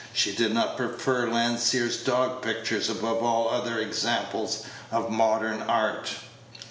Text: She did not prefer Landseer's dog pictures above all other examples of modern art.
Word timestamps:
She 0.15 0.35
did 0.35 0.51
not 0.51 0.77
prefer 0.77 1.27
Landseer's 1.29 1.97
dog 2.03 2.41
pictures 2.41 2.89
above 2.89 3.21
all 3.21 3.49
other 3.49 3.77
examples 3.77 4.63
of 4.91 5.11
modern 5.11 5.61
art. 5.61 6.09